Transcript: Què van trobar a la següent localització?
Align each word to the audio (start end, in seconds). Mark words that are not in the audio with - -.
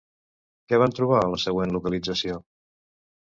Què 0.71 0.77
van 0.83 0.95
trobar 0.99 1.19
a 1.25 1.27
la 1.33 1.39
següent 1.43 1.75
localització? 1.77 2.39